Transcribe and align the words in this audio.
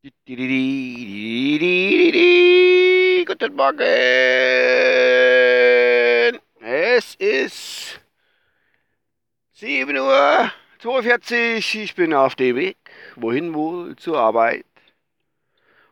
Guten 0.00 0.14
Morgen. 3.56 3.82
Es 6.60 7.16
ist 7.16 8.00
7 9.54 9.98
Uhr 9.98 10.52
42. 10.78 11.74
Ich 11.74 11.96
bin 11.96 12.14
auf 12.14 12.36
dem 12.36 12.54
Weg. 12.54 12.76
Wohin 13.16 13.54
wohl? 13.54 13.96
Zur 13.96 14.20
Arbeit. 14.20 14.66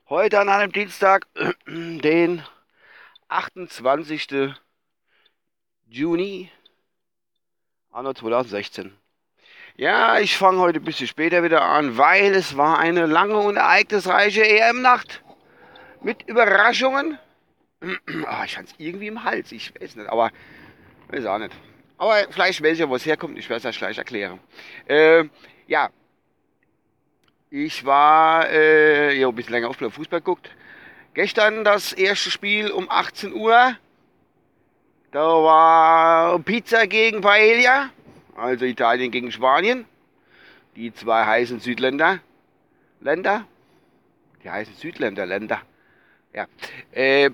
Heute 0.09 0.39
an 0.39 0.51
einem 0.51 0.71
Dienstag, 0.71 1.27
den 1.67 2.45
28. 3.27 4.55
Juni, 5.89 6.53
anno 7.91 8.15
2016. 8.15 8.97
Ja, 9.79 10.19
ich 10.21 10.39
fange 10.39 10.59
heute 10.61 10.79
ein 10.81 10.85
bisschen 10.85 11.07
später 11.07 11.43
wieder 11.43 11.61
an, 11.61 11.99
weil 11.99 12.35
es 12.35 12.57
war 12.57 12.79
eine 12.79 13.05
lange 13.05 13.37
und 13.37 13.57
ereignisreiche 13.57 14.43
EM-Nacht 14.43 15.23
mit 16.03 16.23
Überraschungen. 16.27 17.19
Ah, 18.27 18.45
ich 18.47 18.55
fand 18.55 18.69
es 18.71 18.75
irgendwie 18.79 19.09
im 19.09 19.23
Hals, 19.23 19.53
ich 19.53 19.75
weiß 19.79 19.97
nicht, 19.97 20.09
aber 20.09 20.31
weiß 21.09 21.27
auch 21.27 21.37
nicht. 21.37 21.53
Aber 21.99 22.15
vielleicht 22.31 22.63
weiß 22.63 22.73
ich 22.73 22.79
ja, 22.79 22.89
wo 22.89 22.97
es 22.97 23.05
herkommt, 23.05 23.39
ich 23.39 23.51
werde 23.51 23.69
es 23.69 23.75
euch 23.75 23.79
gleich 23.79 23.99
erklären. 23.99 24.41
Äh, 24.87 25.25
ja, 25.67 25.91
ich 27.51 27.85
war 27.85 28.49
äh, 28.49 29.15
ja, 29.19 29.29
ein 29.29 29.35
bisschen 29.35 29.53
länger 29.53 29.69
auf 29.69 29.77
Fußball 29.77 30.21
geguckt. 30.21 30.51
Gestern 31.13 31.65
das 31.65 31.93
erste 31.93 32.31
Spiel 32.31 32.71
um 32.71 32.91
18 32.91 33.35
Uhr. 33.35 33.77
Da 35.13 35.21
war 35.21 36.39
Pizza 36.39 36.87
gegen 36.87 37.21
Paella 37.21 37.91
also 38.37 38.65
Italien 38.65 39.11
gegen 39.11 39.33
Spanien. 39.33 39.87
Die 40.77 40.93
zwei 40.93 41.25
heißen 41.25 41.61
Südländer. 41.61 42.21
Länder. 43.01 43.47
Die 44.45 44.51
heißen 44.51 44.75
Südländer 44.75 45.27
Länder. 45.27 45.63
Ja. 46.33 46.47
Äh, 46.93 47.31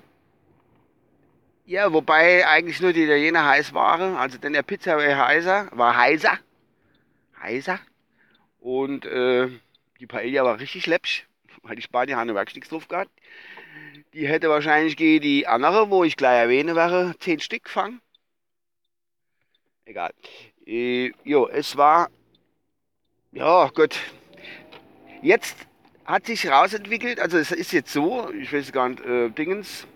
ja, 1.65 1.91
wobei 1.93 2.47
eigentlich 2.47 2.81
nur 2.81 2.93
die 2.93 3.03
Italiener 3.03 3.45
heiß 3.45 3.73
waren. 3.73 4.15
Also 4.15 4.37
denn 4.37 4.53
der 4.53 4.63
Pizza 4.63 4.97
war 4.97 5.27
heißer, 5.27 5.69
war 5.71 5.97
heißer. 5.97 6.39
Heißer. 7.41 7.79
Und 8.59 9.05
äh, 9.05 9.49
die 9.99 10.07
Paella 10.07 10.43
war 10.45 10.59
richtig 10.59 10.87
läppsch, 10.87 11.27
weil 11.63 11.75
die 11.75 11.81
Spanier 11.81 12.17
haben 12.17 12.29
überhaupt 12.29 12.55
nichts 12.55 12.69
drauf 12.69 12.87
gehabt. 12.87 13.11
Die 14.13 14.27
hätte 14.27 14.49
wahrscheinlich 14.49 14.95
die 14.95 15.47
andere, 15.47 15.89
wo 15.89 16.03
ich 16.03 16.15
gleich 16.15 16.39
erwähne 16.39 16.75
wäre, 16.75 17.15
zehn 17.19 17.39
Stück 17.39 17.69
fangen. 17.69 18.01
Egal. 19.85 20.13
Äh, 20.65 21.11
jo, 21.23 21.47
es 21.47 21.75
war, 21.75 22.09
ja 23.31 23.67
gut, 23.69 23.97
jetzt 25.21 25.57
hat 26.05 26.25
sich 26.25 26.47
rausentwickelt, 26.47 27.19
also 27.19 27.37
es 27.37 27.51
ist 27.51 27.71
jetzt 27.71 27.91
so, 27.91 28.31
ich 28.31 28.51
weiß 28.53 28.71
gar 28.71 28.89
nicht, 28.89 29.03
äh, 29.05 29.29
Dingens, 29.29 29.87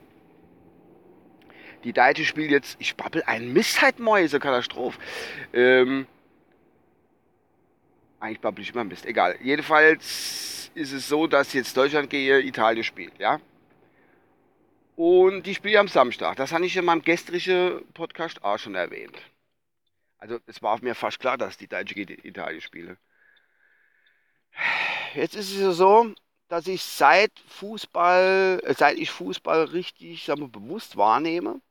die 1.83 1.93
Deutsche 1.93 2.25
spielt 2.25 2.51
jetzt, 2.51 2.75
ich 2.79 2.95
babbel 2.95 3.23
ein 3.25 3.53
Mist 3.53 3.81
halt 3.81 3.99
Mäuse, 3.99 4.39
Katastrophe. 4.39 4.99
Ähm, 5.53 6.05
eigentlich 8.19 8.41
babbel 8.41 8.63
ich 8.63 8.73
immer 8.73 8.83
Mist, 8.83 9.05
egal. 9.05 9.37
Jedenfalls 9.41 10.71
ist 10.73 10.91
es 10.91 11.07
so, 11.07 11.27
dass 11.27 11.53
jetzt 11.53 11.77
Deutschland 11.77 12.09
gegen 12.09 12.45
Italien 12.45 12.83
spielt, 12.83 13.17
ja. 13.19 13.39
Und 14.95 15.43
die 15.43 15.53
spielen 15.53 15.77
am 15.77 15.87
Samstag. 15.87 16.37
Das 16.37 16.51
habe 16.51 16.65
ich 16.65 16.75
in 16.75 16.83
meinem 16.83 17.03
gestrigen 17.03 17.85
Podcast 17.93 18.43
auch 18.43 18.57
schon 18.57 18.75
erwähnt. 18.75 19.15
Also 20.17 20.39
es 20.45 20.61
war 20.61 20.81
mir 20.81 20.95
fast 20.95 21.19
klar, 21.19 21.37
dass 21.37 21.57
die 21.57 21.67
Deutsche 21.67 21.93
gegen 21.93 22.25
Italien 22.25 22.61
spiele. 22.61 22.97
Jetzt 25.13 25.35
ist 25.35 25.55
es 25.55 25.77
so, 25.77 26.13
dass 26.47 26.67
ich 26.67 26.81
seit 26.81 27.31
Fußball, 27.47 28.61
äh, 28.63 28.73
seit 28.73 28.97
ich 28.97 29.11
Fußball 29.11 29.65
richtig 29.65 30.25
sagen 30.25 30.41
wir, 30.41 30.47
bewusst 30.47 30.97
wahrnehme, 30.97 31.61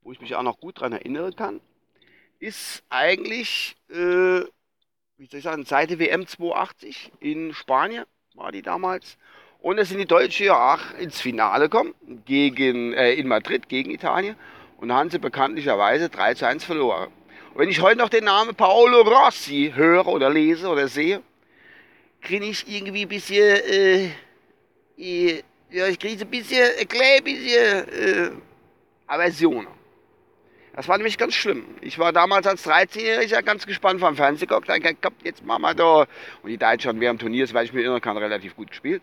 wo 0.00 0.12
ich 0.12 0.20
mich 0.20 0.34
auch 0.34 0.42
noch 0.42 0.58
gut 0.58 0.78
daran 0.78 0.92
erinnern 0.92 1.36
kann, 1.36 1.60
ist 2.40 2.82
eigentlich, 2.88 3.76
äh, 3.90 3.94
wie 5.16 5.26
soll 5.26 5.38
ich 5.38 5.44
sagen, 5.44 5.64
seit 5.64 5.90
der 5.90 5.98
WM 6.00 6.26
82 6.26 7.12
in 7.20 7.54
Spanien 7.54 8.04
war 8.34 8.50
die 8.50 8.62
damals. 8.62 9.18
Und 9.60 9.78
es 9.78 9.90
sind 9.90 9.98
die 9.98 10.06
Deutschen 10.06 10.46
ja 10.46 10.74
auch 10.74 10.98
ins 10.98 11.20
Finale 11.20 11.68
gekommen, 11.68 11.94
gegen, 12.24 12.94
äh, 12.94 13.12
in 13.12 13.28
Madrid 13.28 13.68
gegen 13.68 13.90
Italien. 13.90 14.36
Und 14.78 14.88
da 14.88 14.96
haben 14.96 15.10
sie 15.10 15.20
bekanntlicherweise 15.20 16.08
3 16.08 16.34
zu 16.34 16.48
1 16.48 16.64
verloren. 16.64 17.12
Und 17.52 17.58
wenn 17.58 17.68
ich 17.68 17.82
heute 17.82 17.98
noch 17.98 18.08
den 18.08 18.24
Namen 18.24 18.54
Paolo 18.54 19.02
Rossi 19.02 19.72
höre 19.74 20.06
oder 20.06 20.30
lese 20.30 20.68
oder 20.68 20.88
sehe, 20.88 21.22
kriege 22.22 22.46
ich 22.46 22.66
irgendwie 22.66 23.02
ein 23.02 23.08
bisschen, 23.08 23.60
äh, 23.68 24.10
äh, 24.96 25.42
ja, 25.70 25.86
ich 25.86 25.98
kriege 25.98 26.22
ein 26.22 26.30
bisschen, 26.30 26.66
ein 26.80 26.88
klein 26.88 27.22
bisschen 27.22 27.88
äh, 27.88 28.30
Aversion. 29.06 29.66
Das 30.74 30.88
war 30.88 30.96
nämlich 30.96 31.18
ganz 31.18 31.34
schlimm. 31.34 31.66
Ich 31.82 31.98
war 31.98 32.14
damals 32.14 32.46
als 32.46 32.66
13-Jähriger 32.66 33.42
ganz 33.42 33.66
gespannt 33.66 34.00
vom 34.00 34.16
Fernsehen 34.16 34.48
geguckt. 34.48 34.70
Ich 34.74 34.82
gedacht, 34.82 35.12
jetzt 35.22 35.44
wir 35.44 35.74
da. 35.74 36.06
Und 36.42 36.48
die 36.48 36.56
Deutschen 36.56 36.98
während 37.00 37.20
dem 37.20 37.26
Turnier, 37.26 37.52
weil 37.52 37.66
ich 37.66 37.74
mir 37.74 37.80
erinnern 37.80 38.00
kann, 38.00 38.16
relativ 38.16 38.56
gut 38.56 38.70
gespielt. 38.70 39.02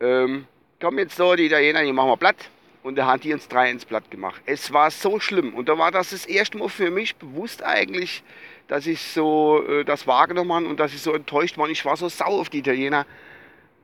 Ähm, 0.00 0.46
kommen 0.78 0.98
jetzt 0.98 1.16
so, 1.16 1.34
die 1.34 1.46
Italiener, 1.46 1.82
die 1.82 1.92
machen 1.94 2.10
wir 2.10 2.18
platt 2.18 2.50
und 2.82 2.96
der 2.96 3.06
hat 3.06 3.24
die 3.24 3.30
ins 3.30 3.48
3 3.48 3.70
ins 3.70 3.84
Blatt 3.84 4.10
gemacht. 4.10 4.40
Es 4.46 4.72
war 4.72 4.90
so 4.90 5.20
schlimm 5.20 5.54
und 5.54 5.68
da 5.68 5.78
war 5.78 5.90
das 5.90 6.10
das 6.10 6.26
erste 6.26 6.58
Mal 6.58 6.68
für 6.68 6.90
mich 6.90 7.16
bewusst 7.16 7.62
eigentlich, 7.62 8.22
dass 8.66 8.86
ich 8.86 9.00
so 9.00 9.64
äh, 9.66 9.84
das 9.84 10.06
wahrgenommen 10.06 10.52
habe 10.52 10.66
und 10.66 10.80
dass 10.80 10.94
ich 10.94 11.02
so 11.02 11.12
enttäuscht 11.12 11.58
war. 11.58 11.68
Ich 11.68 11.84
war 11.84 11.96
so 11.96 12.08
sau 12.08 12.40
auf 12.40 12.48
die 12.48 12.58
Italiener. 12.58 13.06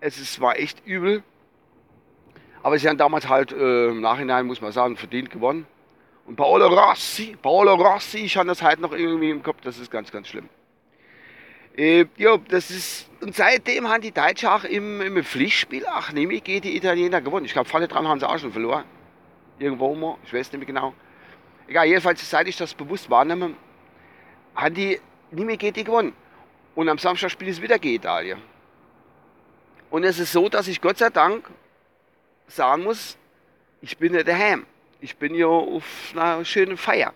Es 0.01 0.19
ist, 0.19 0.41
war 0.41 0.59
echt 0.59 0.85
übel. 0.87 1.23
Aber 2.63 2.79
sie 2.79 2.89
haben 2.89 2.99
damals 2.99 3.29
halt 3.29 3.53
äh, 3.53 3.89
im 3.89 4.01
Nachhinein, 4.01 4.47
muss 4.47 4.61
man 4.61 4.73
sagen, 4.73 4.97
verdient 4.97 5.31
gewonnen. 5.31 5.67
Und 6.27 6.37
Paolo 6.37 6.69
Rossi, 6.69 7.37
Paolo 7.41 7.75
Rossi, 7.75 8.19
ich 8.19 8.37
habe 8.37 8.49
das 8.49 8.63
halt 8.63 8.81
noch 8.81 8.93
irgendwie 8.93 9.31
im 9.31 9.43
Kopf, 9.43 9.61
das 9.63 9.79
ist 9.79 9.91
ganz, 9.91 10.11
ganz 10.11 10.29
schlimm. 10.29 10.49
Äh, 11.77 12.07
ja, 12.17 12.37
das 12.37 12.71
ist, 12.71 13.09
und 13.21 13.35
seitdem 13.35 13.89
haben 13.89 14.03
die 14.03 14.13
Deutschen 14.13 14.49
auch 14.49 14.65
im, 14.65 15.01
im 15.01 15.25
Pflichtspiel, 15.25 15.85
ach, 15.89 16.13
nämlich 16.13 16.45
gegen 16.45 16.63
die 16.63 16.77
Italiener 16.77 17.21
gewonnen. 17.21 17.47
Ich 17.47 17.53
glaube, 17.53 17.69
vorne 17.69 17.89
dran 17.89 18.07
haben 18.07 18.21
sie 18.21 18.29
auch 18.29 18.39
schon 18.39 18.53
verloren 18.53 18.85
irgendwo 19.59 19.93
immer, 19.93 20.19
ich 20.25 20.33
weiß 20.33 20.53
nicht 20.53 20.59
mehr 20.59 20.67
genau. 20.67 20.95
Egal, 21.67 21.87
jedenfalls, 21.87 22.29
seit 22.29 22.47
ich 22.49 22.57
das 22.57 22.75
bewusst 22.75 23.09
wahrnehme, 23.09 23.55
haben 24.55 24.75
die 24.75 25.01
nie 25.31 25.45
mehr 25.45 25.57
GT 25.57 25.85
gewonnen. 25.85 26.13
Und 26.75 26.89
am 26.89 26.99
Samstag 26.99 27.31
spielt 27.31 27.51
es 27.51 27.63
wieder 27.63 27.79
gegen 27.79 27.97
Italien. 27.97 28.43
Und 29.91 30.05
es 30.05 30.19
ist 30.19 30.33
so, 30.33 30.49
dass 30.49 30.69
ich 30.69 30.81
Gott 30.81 30.99
sei 30.99 31.11
Dank 31.11 31.49
sagen 32.49 32.83
muss, 32.83 33.17
ich 33.81 33.97
bin 33.97 34.13
nicht 34.13 34.27
daheim. 34.27 34.67
Ich 35.01 35.17
bin 35.17 35.35
hier 35.35 35.49
auf 35.49 36.13
einer 36.15 36.45
schönen 36.45 36.77
Feier. 36.77 37.13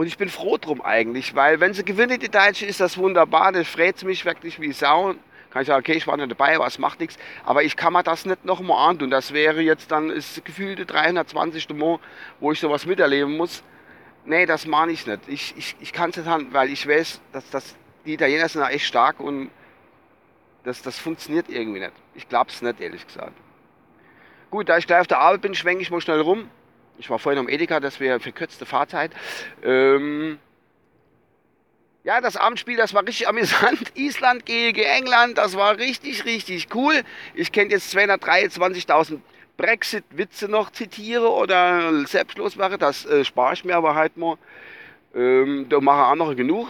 Und 0.00 0.06
ich 0.06 0.16
bin 0.16 0.30
froh 0.30 0.56
drum 0.56 0.80
eigentlich, 0.80 1.34
weil 1.34 1.60
wenn 1.60 1.74
sie 1.74 1.84
gewinnen, 1.84 2.18
die 2.18 2.30
Deutschen, 2.30 2.66
ist 2.66 2.80
das 2.80 2.96
wunderbar. 2.96 3.52
Das 3.52 3.68
freut 3.68 4.02
mich 4.02 4.24
wirklich 4.24 4.58
wie 4.58 4.72
Sau 4.72 5.14
kann 5.50 5.60
ich 5.60 5.68
sagen, 5.68 5.80
okay, 5.80 5.92
ich 5.92 6.06
war 6.06 6.16
nicht 6.16 6.30
dabei, 6.30 6.56
aber 6.56 6.66
es 6.66 6.78
macht 6.78 7.00
nichts. 7.00 7.18
Aber 7.44 7.62
ich 7.64 7.76
kann 7.76 7.92
mir 7.92 8.02
das 8.02 8.24
nicht 8.24 8.46
nochmal 8.46 8.88
antun. 8.88 9.10
Das 9.10 9.34
wäre 9.34 9.60
jetzt 9.60 9.92
dann 9.92 10.08
das 10.08 10.40
gefühlte 10.42 10.86
320. 10.86 11.68
Mal, 11.74 11.98
wo 12.38 12.50
ich 12.50 12.60
sowas 12.60 12.86
miterleben 12.86 13.36
muss. 13.36 13.62
Nee, 14.24 14.46
das 14.46 14.64
mache 14.64 14.90
ich 14.90 15.06
nicht. 15.06 15.20
Ich, 15.26 15.54
ich, 15.58 15.76
ich 15.80 15.92
kann 15.92 16.08
es 16.08 16.16
nicht 16.16 16.26
haben, 16.26 16.50
weil 16.50 16.70
ich 16.70 16.88
weiß, 16.88 17.20
dass, 17.32 17.50
dass 17.50 17.76
die 18.06 18.14
Italiener 18.14 18.48
sind 18.48 18.62
echt 18.62 18.86
stark 18.86 19.20
und 19.20 19.50
das, 20.64 20.80
das 20.80 20.98
funktioniert 20.98 21.50
irgendwie 21.50 21.80
nicht. 21.80 21.92
Ich 22.14 22.26
glaube 22.26 22.48
es 22.48 22.62
nicht, 22.62 22.80
ehrlich 22.80 23.06
gesagt. 23.06 23.34
Gut, 24.50 24.70
da 24.70 24.78
ich 24.78 24.86
gleich 24.86 25.00
auf 25.00 25.08
der 25.08 25.18
Arbeit 25.18 25.42
bin, 25.42 25.54
schwenke 25.54 25.82
ich 25.82 25.90
mal 25.90 26.00
schnell 26.00 26.22
rum. 26.22 26.48
Ich 27.00 27.08
war 27.08 27.18
vorhin 27.18 27.38
am 27.38 27.48
Edeka, 27.48 27.80
das 27.80 27.98
wäre 27.98 28.20
verkürzte 28.20 28.66
Fahrzeit. 28.66 29.12
Ähm, 29.64 30.38
ja, 32.04 32.20
das 32.20 32.36
Abendspiel, 32.36 32.76
das 32.76 32.92
war 32.92 33.06
richtig 33.06 33.26
amüsant. 33.26 33.92
Island 33.94 34.44
gegen 34.44 34.82
England, 34.82 35.38
das 35.38 35.56
war 35.56 35.78
richtig, 35.78 36.26
richtig 36.26 36.68
cool. 36.74 37.02
Ich 37.34 37.52
kenne 37.52 37.70
jetzt 37.70 37.94
223.000 37.96 39.18
Brexit-Witze 39.56 40.48
noch 40.48 40.70
zitiere 40.72 41.30
oder 41.30 42.06
selbst 42.06 42.36
losmache. 42.36 42.76
Das 42.76 43.06
äh, 43.06 43.24
spare 43.24 43.54
ich 43.54 43.64
mir 43.64 43.76
aber 43.76 43.94
halt 43.94 44.18
mal. 44.18 44.36
Ähm, 45.14 45.66
da 45.70 45.80
mache 45.80 46.04
auch 46.04 46.16
noch 46.16 46.36
genug. 46.36 46.68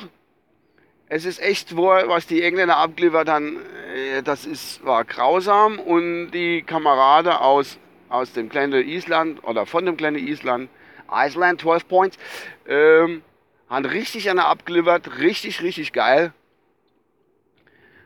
Es 1.08 1.24
ist 1.24 1.42
echt 1.42 1.76
wohl, 1.76 2.04
was 2.06 2.28
die 2.28 2.40
Engländer 2.40 2.76
abgeliefert 2.76 3.28
haben, 3.28 3.58
äh, 3.92 4.22
das 4.22 4.46
ist, 4.46 4.84
war 4.84 5.04
grausam. 5.04 5.80
Und 5.80 6.30
die 6.30 6.62
Kameraden 6.62 7.32
aus, 7.32 7.78
aus 8.10 8.32
dem 8.32 8.48
kleinen 8.48 8.86
Island 8.86 9.42
oder 9.44 9.64
von 9.64 9.86
dem 9.86 9.96
kleinen 9.96 10.26
Island, 10.26 10.68
Iceland 11.10 11.60
12 11.62 11.88
Points, 11.88 12.18
ähm, 12.66 13.22
haben 13.68 13.84
richtig 13.86 14.28
einer 14.28 14.46
abgeliefert, 14.46 15.18
richtig, 15.18 15.62
richtig 15.62 15.92
geil. 15.92 16.32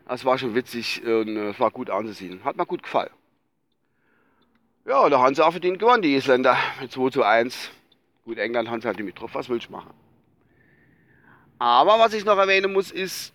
Das 0.07 0.25
war 0.25 0.37
schon 0.37 0.55
witzig 0.55 1.03
und 1.05 1.37
es 1.37 1.59
war 1.59 1.71
gut 1.71 1.89
anzusehen. 1.89 2.45
Hat 2.45 2.57
mir 2.57 2.67
gut 2.67 2.83
gefallen. 2.83 3.11
Ja, 4.87 5.09
da 5.09 5.19
haben 5.19 5.35
sie 5.35 5.45
auch 5.45 5.53
verdient 5.53 5.79
gewonnen, 5.79 6.03
die 6.03 6.15
Isländer, 6.15 6.59
mit 6.79 6.93
2 6.93 7.09
zu 7.09 7.23
1. 7.23 7.71
Gut, 8.27 8.37
England 8.37 8.69
haben 8.69 8.83
sie 8.83 8.87
halt 8.87 8.99
nicht 8.99 9.19
drauf, 9.19 9.31
was 9.33 9.49
will 9.49 9.57
ich 9.57 9.71
machen. 9.71 9.95
Aber 11.59 11.99
was 11.99 12.13
ich 12.13 12.27
noch 12.27 12.37
erwähnen 12.37 12.71
muss, 12.71 12.91
ist, 12.91 13.33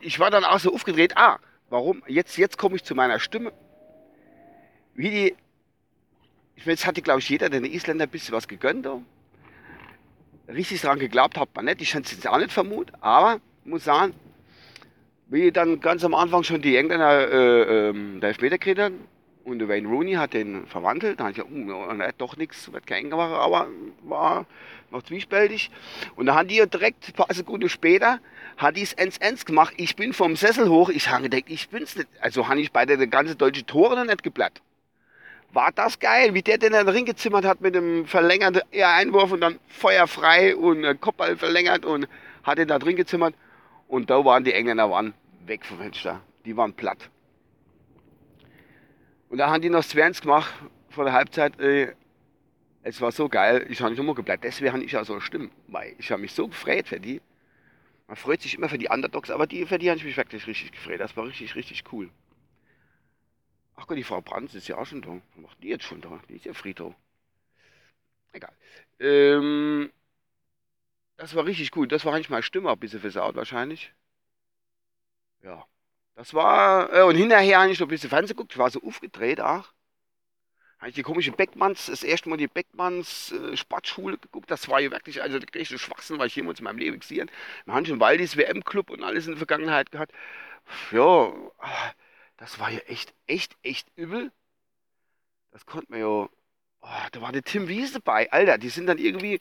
ich 0.00 0.18
war 0.18 0.30
dann 0.30 0.44
auch 0.44 0.58
so 0.58 0.74
aufgedreht, 0.74 1.16
ah, 1.16 1.38
warum, 1.70 2.02
jetzt, 2.06 2.36
jetzt 2.36 2.58
komme 2.58 2.76
ich 2.76 2.84
zu 2.84 2.94
meiner 2.94 3.18
Stimme. 3.18 3.52
Wie 4.94 5.10
die, 5.10 5.36
ich 6.56 6.64
meine, 6.64 6.72
jetzt 6.72 6.86
hatte, 6.86 7.02
glaube 7.02 7.20
ich, 7.20 7.28
jeder 7.28 7.48
den 7.48 7.64
Isländer 7.64 8.04
ein 8.04 8.10
bisschen 8.10 8.34
was 8.34 8.48
gegönnt. 8.48 8.86
Da. 8.86 9.00
Richtig 10.48 10.80
daran 10.80 10.98
geglaubt 10.98 11.38
hat 11.38 11.50
man 11.54 11.66
nicht. 11.66 11.82
Ich 11.82 11.94
hätte 11.94 12.04
es 12.06 12.12
jetzt 12.12 12.26
auch 12.26 12.38
nicht 12.38 12.52
vermutet, 12.52 12.96
aber 13.00 13.40
ich 13.64 13.70
muss 13.70 13.84
sagen, 13.84 14.14
wie 15.28 15.52
dann 15.52 15.80
ganz 15.80 16.04
am 16.04 16.14
Anfang 16.14 16.44
schon 16.44 16.62
die 16.62 16.76
Engländer 16.76 17.30
äh, 17.30 17.88
ähm, 17.88 18.20
der 18.20 18.30
Elfmeter 18.30 18.58
gekriegt 18.58 18.92
und 19.44 19.68
Wayne 19.68 19.86
Rooney 19.88 20.14
hat 20.14 20.34
den 20.34 20.66
verwandelt, 20.66 21.20
dann 21.20 21.28
habe 21.28 21.38
ich 21.38 21.44
gedacht, 21.44 22.10
uh, 22.10 22.12
doch 22.18 22.36
nichts, 22.36 22.72
wird 22.72 22.84
kein 22.86 23.10
gemacht, 23.10 23.32
aber 23.32 23.68
war 24.02 24.44
noch 24.90 25.02
zwiespältig. 25.02 25.70
Und 26.16 26.26
da 26.26 26.34
haben 26.34 26.48
die 26.48 26.56
ja 26.56 26.66
direkt 26.66 27.08
ein 27.08 27.12
paar 27.12 27.32
Sekunden 27.32 27.68
später, 27.68 28.18
hat 28.56 28.76
die 28.76 28.82
es 28.82 28.96
1-1 28.98 29.46
gemacht. 29.46 29.74
Ich 29.76 29.94
bin 29.94 30.12
vom 30.12 30.34
Sessel 30.34 30.68
hoch, 30.68 30.88
ich 30.88 31.10
habe 31.10 31.24
gedacht, 31.24 31.44
ich 31.46 31.68
bin's 31.68 31.94
nicht. 31.94 32.08
Also 32.20 32.48
habe 32.48 32.60
ich 32.60 32.72
bei 32.72 32.86
der 32.86 33.04
ganzen 33.06 33.38
deutschen 33.38 33.66
Tore 33.66 33.94
noch 33.94 34.04
nicht 34.04 34.24
geblättert. 34.24 34.62
War 35.56 35.72
das 35.72 35.98
geil, 35.98 36.34
wie 36.34 36.42
der 36.42 36.58
den 36.58 36.74
in 36.74 36.80
den 36.80 36.88
Ring 36.90 37.06
gezimmert 37.06 37.46
hat 37.46 37.62
mit 37.62 37.74
dem 37.74 38.04
verlängerten 38.04 38.60
Einwurf 38.74 39.32
und 39.32 39.40
dann 39.40 39.58
feuerfrei 39.68 40.54
und 40.54 40.84
äh, 40.84 40.94
Kopfball 40.94 41.38
verlängert 41.38 41.86
und 41.86 42.06
hat 42.42 42.58
den 42.58 42.68
da 42.68 42.78
drin 42.78 42.94
gezimmert. 42.94 43.34
Und 43.88 44.10
da 44.10 44.22
waren 44.22 44.44
die 44.44 44.52
Engländer 44.52 44.90
waren 44.90 45.14
weg 45.46 45.64
vom 45.64 45.78
Fenster. 45.78 46.20
Die 46.44 46.54
waren 46.58 46.74
platt. 46.74 47.08
Und 49.30 49.38
da 49.38 49.48
haben 49.48 49.62
die 49.62 49.70
noch 49.70 49.82
20 49.82 50.24
gemacht 50.24 50.52
vor 50.90 51.04
der 51.04 51.14
Halbzeit. 51.14 51.58
Äh, 51.58 51.94
es 52.82 53.00
war 53.00 53.10
so 53.10 53.26
geil, 53.30 53.64
ich 53.70 53.80
habe 53.80 53.92
nicht 53.92 53.98
immer 53.98 54.14
gebleibt. 54.14 54.44
Deswegen 54.44 54.74
habe 54.74 54.84
ich 54.84 54.94
auch 54.94 55.06
so 55.06 55.14
eine 55.14 55.22
Stimme, 55.22 55.48
weil 55.68 55.94
ich 55.96 56.12
habe 56.12 56.20
mich 56.20 56.34
so 56.34 56.48
gefreut 56.48 56.86
für 56.86 57.00
die. 57.00 57.22
Man 58.08 58.16
freut 58.16 58.42
sich 58.42 58.58
immer 58.58 58.68
für 58.68 58.76
die 58.76 58.88
Underdogs, 58.88 59.30
aber 59.30 59.46
die, 59.46 59.64
für 59.64 59.78
die 59.78 59.88
habe 59.88 59.96
ich 59.96 60.04
mich 60.04 60.18
wirklich 60.18 60.46
richtig 60.46 60.72
gefreut. 60.72 61.00
Das 61.00 61.16
war 61.16 61.24
richtig, 61.24 61.54
richtig 61.54 61.82
cool. 61.92 62.10
Ach 63.76 63.86
Gott, 63.86 63.98
die 63.98 64.04
Frau 64.04 64.20
Brands 64.22 64.54
ist 64.54 64.68
ja 64.68 64.76
auch 64.78 64.86
schon 64.86 65.02
da. 65.02 65.08
Was 65.10 65.42
macht 65.42 65.62
die 65.62 65.68
jetzt 65.68 65.84
schon 65.84 66.00
da? 66.00 66.20
Die 66.28 66.36
ist 66.36 66.44
ja 66.44 66.54
Friedhof. 66.54 66.94
Egal. 68.32 68.52
Ähm, 69.00 69.90
das 71.16 71.34
war 71.34 71.44
richtig 71.46 71.70
gut. 71.70 71.92
Das 71.92 72.04
war 72.04 72.14
eigentlich 72.14 72.30
meine 72.30 72.42
Stimme 72.42 72.70
ein 72.70 72.78
bisschen 72.78 73.00
versaut 73.00 73.34
wahrscheinlich. 73.36 73.92
Ja. 75.42 75.64
Das 76.14 76.34
war, 76.34 76.92
äh, 76.92 77.02
und 77.02 77.16
hinterher 77.16 77.60
habe 77.60 77.70
ich 77.72 77.78
noch 77.80 77.86
ein 77.86 77.90
bisschen 77.90 78.10
Fernsehen 78.10 78.36
geguckt. 78.36 78.52
Ich 78.52 78.58
war 78.58 78.70
so 78.70 78.82
aufgedreht 78.82 79.40
auch. 79.40 79.72
Habe 80.78 80.90
ich 80.90 80.94
die 80.94 81.02
komische 81.02 81.32
Beckmanns, 81.32 81.86
das 81.86 82.02
erste 82.02 82.28
Mal 82.28 82.36
die 82.36 82.48
Beckmanns 82.48 83.32
äh, 83.32 83.56
Sportschule 83.56 84.18
geguckt. 84.18 84.50
Das 84.50 84.68
war 84.68 84.80
ja 84.80 84.90
wirklich, 84.90 85.22
also 85.22 85.38
der 85.38 85.48
größte 85.48 85.78
Schwachsinn, 85.78 86.18
weil 86.18 86.26
ich 86.26 86.36
jemals 86.36 86.58
in 86.60 86.64
meinem 86.64 86.78
Leben 86.78 87.00
gesehen 87.00 87.30
Wir 87.64 87.74
haben 87.74 87.86
schon 87.86 88.00
Waldis 88.00 88.36
WM-Club 88.36 88.90
und 88.90 89.02
alles 89.02 89.26
in 89.26 89.32
der 89.32 89.38
Vergangenheit 89.38 89.90
gehabt. 89.90 90.12
Ja, 90.92 91.32
das 92.36 92.58
war 92.58 92.70
ja 92.70 92.80
echt, 92.80 93.14
echt, 93.26 93.56
echt 93.62 93.88
übel. 93.96 94.32
Das 95.50 95.66
konnte 95.66 95.90
man 95.90 96.00
ja. 96.00 96.06
Oh, 96.06 96.28
da 97.12 97.20
war 97.20 97.32
der 97.32 97.42
Tim 97.42 97.68
Wiese 97.68 97.94
dabei. 97.94 98.30
Alter, 98.30 98.58
die 98.58 98.68
sind 98.68 98.86
dann 98.86 98.98
irgendwie 98.98 99.40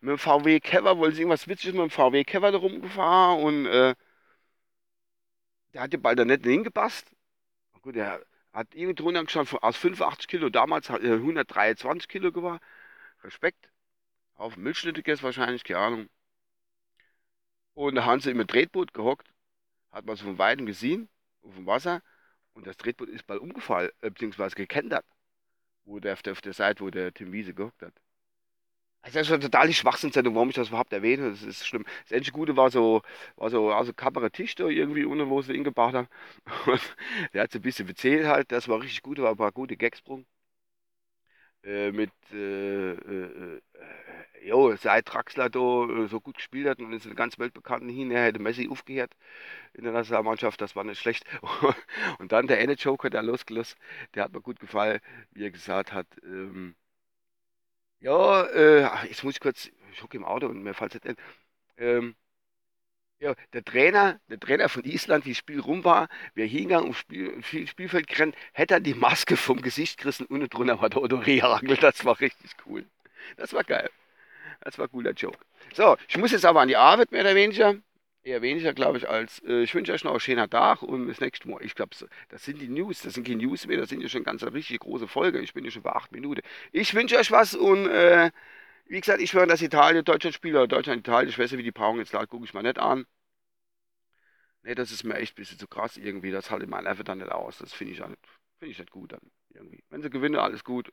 mit 0.00 0.10
dem 0.10 0.18
VW 0.18 0.60
Kever, 0.60 0.98
wollen 0.98 1.12
sie 1.14 1.22
irgendwas 1.22 1.48
Witziges 1.48 1.74
mit 1.74 1.82
dem 1.82 1.90
VW 1.90 2.24
Kever 2.24 2.52
da 2.52 2.58
rumgefahren 2.58 3.42
und 3.42 3.66
äh, 3.66 3.94
der 5.72 5.82
hat 5.82 5.92
den 5.92 6.02
Ball 6.02 6.16
da 6.16 6.24
nicht 6.24 6.44
hingepasst. 6.44 7.10
Gut, 7.82 7.96
der 7.96 8.24
hat 8.52 8.74
irgendwie 8.74 8.94
drunter 8.94 9.24
gestanden, 9.24 9.58
aus 9.60 9.76
85 9.76 10.28
Kilo, 10.28 10.48
damals 10.50 10.90
hat 10.90 11.02
er 11.02 11.14
123 11.14 12.08
Kilo 12.08 12.32
gewesen. 12.32 12.60
Respekt. 13.24 13.70
Auf 14.36 14.56
Milchschnitte 14.56 15.02
gegessen 15.02 15.24
wahrscheinlich, 15.24 15.64
keine 15.64 15.80
Ahnung. 15.80 16.08
Und 17.74 17.94
da 17.96 18.04
haben 18.04 18.20
sie 18.20 18.30
im 18.30 18.46
Tretboot 18.46 18.94
gehockt, 18.94 19.32
hat 19.92 20.06
man 20.06 20.16
so 20.16 20.24
von 20.24 20.38
Weitem 20.38 20.66
gesehen, 20.66 21.08
auf 21.42 21.54
dem 21.54 21.66
Wasser. 21.66 22.02
Und 22.54 22.66
das 22.66 22.76
Tretboot 22.76 23.08
ist 23.08 23.26
bald 23.26 23.40
umgefallen, 23.40 23.90
äh, 24.00 24.10
beziehungsweise 24.10 24.56
gekentert. 24.56 25.04
Wo 25.84 26.00
der 26.00 26.14
auf 26.14 26.22
der, 26.22 26.32
auf 26.34 26.40
der 26.42 26.54
Seite, 26.54 26.84
wo 26.84 26.90
der 26.90 27.12
Tim 27.14 27.32
Wiese 27.32 27.54
gehockt 27.54 27.82
hat. 27.82 27.94
Also 29.02 29.18
das 29.18 29.26
ist 29.28 29.32
eine 29.34 29.42
totale 29.42 29.72
Schwachsinnssendung, 29.74 30.34
warum 30.34 30.48
ich 30.48 30.54
das 30.54 30.68
überhaupt 30.68 30.92
erwähne. 30.92 31.30
Das 31.30 31.42
ist 31.42 31.66
schlimm. 31.66 31.84
Das 32.04 32.16
einzige 32.16 32.32
Gute 32.36 32.56
war 32.56 32.70
so, 32.70 33.02
war 33.36 33.50
so 33.50 33.70
also 33.70 33.92
Kabarettist 33.92 34.58
da 34.60 34.66
irgendwie 34.68 35.04
unten, 35.04 35.28
wo 35.28 35.42
sie 35.42 35.52
ihn 35.52 35.64
gebracht 35.64 35.94
haben. 35.94 36.08
Und 36.66 36.80
der 37.34 37.42
hat 37.44 37.52
so 37.52 37.58
ein 37.58 37.62
bisschen 37.62 37.86
erzählt 37.88 38.26
halt, 38.26 38.50
das 38.50 38.66
war 38.68 38.80
richtig 38.80 39.02
gut, 39.02 39.18
war 39.18 39.30
ein 39.32 39.36
paar 39.36 39.52
gute 39.52 39.76
Gags 39.76 40.00
äh, 41.64 41.92
mit 41.92 42.12
äh, 42.32 42.92
äh, 42.92 43.56
äh, 43.56 43.60
jo, 44.54 44.76
seit 44.76 45.12
Draxler 45.12 45.50
da 45.50 45.58
äh, 45.88 46.08
so 46.08 46.20
gut 46.20 46.36
gespielt 46.36 46.68
hat 46.68 46.78
und 46.80 46.92
ist 46.92 47.04
in 47.04 47.10
der 47.10 47.16
ganz 47.16 47.38
weltbekannten 47.38 47.88
hin, 47.88 48.10
er 48.10 48.24
hätte 48.24 48.40
Messi 48.40 48.68
aufgehört 48.70 49.12
in 49.74 49.84
der 49.84 49.92
Nationalmannschaft, 49.92 50.60
das 50.60 50.76
war 50.76 50.84
nicht 50.84 51.00
schlecht. 51.00 51.24
und 52.18 52.32
dann 52.32 52.46
der 52.46 52.60
Ende 52.60 52.74
Joker, 52.74 53.10
der 53.10 53.22
losgelassen, 53.22 53.78
der 54.14 54.24
hat 54.24 54.32
mir 54.32 54.40
gut 54.40 54.60
gefallen, 54.60 55.00
wie 55.32 55.44
er 55.44 55.50
gesagt 55.50 55.92
hat, 55.92 56.06
ähm, 56.24 56.76
ja, 58.00 58.42
äh, 58.44 59.06
jetzt 59.08 59.24
muss 59.24 59.34
ich 59.34 59.40
kurz, 59.40 59.70
ich 59.92 60.02
hocke 60.02 60.16
im 60.16 60.24
Auto 60.24 60.46
und 60.46 60.62
mir 60.62 60.74
fällt 60.74 60.94
es 60.94 61.04
nicht. 61.04 61.18
Ähm, 61.78 62.14
ja, 63.20 63.34
der 63.54 63.64
Trainer, 63.64 64.20
der 64.28 64.38
Trainer 64.38 64.68
von 64.68 64.84
Island, 64.84 65.24
wie 65.24 65.30
das 65.30 65.38
Spiel 65.38 65.60
rum 65.60 65.84
war, 65.84 66.08
wer 66.34 66.46
hingegangen 66.46 66.84
ums 66.84 66.98
Spiel, 66.98 67.42
Spielfeld 67.66 68.06
gerannt, 68.08 68.36
hätte 68.52 68.74
er 68.74 68.80
die 68.80 68.94
Maske 68.94 69.36
vom 69.36 69.62
Gesicht 69.62 69.98
gerissen 69.98 70.26
und 70.26 70.52
drunter 70.52 70.80
war 70.80 70.90
der 70.90 71.02
Otto 71.02 71.16
Rehagel. 71.16 71.76
Das 71.78 72.04
war 72.04 72.20
richtig 72.20 72.52
cool. 72.66 72.84
Das 73.36 73.52
war 73.54 73.64
geil. 73.64 73.90
Das 74.60 74.78
war 74.78 74.86
ein 74.86 74.90
cooler 74.90 75.12
Joke. 75.12 75.38
So, 75.74 75.96
ich 76.08 76.16
muss 76.16 76.32
jetzt 76.32 76.44
aber 76.44 76.60
an 76.60 76.68
die 76.68 76.76
Arbeit, 76.76 77.12
mehr 77.12 77.22
oder 77.22 77.34
weniger 77.34 77.76
eher 78.24 78.42
weniger, 78.42 78.72
glaube 78.72 78.98
ich, 78.98 79.08
als 79.08 79.40
äh, 79.44 79.62
ich 79.62 79.74
wünsche 79.74 79.92
euch 79.92 80.04
noch 80.04 80.12
einen 80.12 80.20
schönen 80.20 80.48
Tag 80.50 80.82
und 80.82 81.08
das 81.08 81.20
nächste 81.20 81.48
Mal. 81.48 81.62
Ich 81.62 81.74
glaube, 81.74 81.94
das 82.28 82.44
sind 82.44 82.60
die 82.60 82.68
News, 82.68 83.02
das 83.02 83.14
sind 83.14 83.26
keine 83.26 83.42
News 83.42 83.66
mehr, 83.66 83.78
das 83.78 83.90
sind 83.90 84.00
ja 84.00 84.08
schon 84.08 84.24
ganz 84.24 84.42
eine 84.42 84.52
richtig 84.54 84.80
große 84.80 85.06
Folge. 85.08 85.40
Ich 85.40 85.54
bin 85.54 85.64
ja 85.64 85.70
schon 85.70 85.82
bei 85.82 85.92
acht 85.92 86.12
Minuten. 86.12 86.40
Ich 86.72 86.94
wünsche 86.94 87.18
euch 87.18 87.30
was 87.30 87.54
und 87.54 87.86
äh, 87.88 88.30
wie 88.86 89.00
gesagt, 89.00 89.20
ich 89.20 89.32
höre, 89.34 89.46
dass 89.46 89.62
Italien 89.62 90.04
Deutschland 90.04 90.34
spielt 90.34 90.54
oder 90.54 90.66
Deutschland 90.66 91.00
Italien. 91.00 91.28
Ich 91.30 91.38
weiß 91.38 91.50
nicht, 91.52 91.58
wie 91.58 91.64
die 91.64 91.72
Paarung 91.72 91.98
jetzt 91.98 92.12
lag, 92.12 92.28
gucke 92.28 92.44
ich 92.44 92.54
mal 92.54 92.62
nicht 92.62 92.78
an. 92.78 93.06
Ne, 94.62 94.74
das 94.74 94.90
ist 94.90 95.04
mir 95.04 95.14
echt 95.16 95.34
ein 95.34 95.36
bisschen 95.36 95.58
zu 95.58 95.66
krass 95.68 95.96
irgendwie. 95.96 96.30
Das 96.30 96.50
halte 96.50 96.66
mein 96.66 96.84
Neffe 96.84 97.04
dann 97.04 97.18
nicht 97.18 97.30
aus. 97.30 97.58
Das 97.58 97.72
finde 97.72 97.92
ich, 97.92 98.00
nicht, 98.00 98.18
find 98.58 98.70
ich 98.72 98.78
nicht 98.78 98.90
gut 98.90 99.12
dann 99.12 99.20
irgendwie. 99.50 99.84
Wenn 99.90 100.02
sie 100.02 100.10
gewinnen, 100.10 100.36
alles 100.36 100.64
gut. 100.64 100.92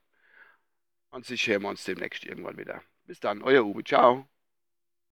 Sich 1.21 1.47
hören 1.47 1.61
wir 1.63 1.69
uns 1.69 1.83
demnächst 1.83 2.25
irgendwann 2.25 2.57
wieder. 2.57 2.81
Bis 3.05 3.19
dann, 3.19 3.43
euer 3.43 3.63
Uwe. 3.63 3.83
Ciao. 3.83 4.27